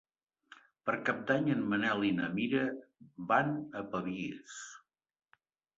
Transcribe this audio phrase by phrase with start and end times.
[0.89, 2.65] Per Cap d'Any en Manel i na Mira
[3.35, 4.59] van a Pavies.